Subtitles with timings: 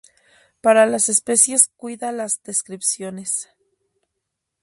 [0.61, 3.49] Para las especies cuida las descripciones.